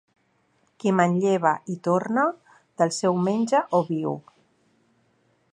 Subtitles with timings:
[0.83, 2.25] Qui manlleva i torna,
[2.83, 4.19] del seu menja o viu.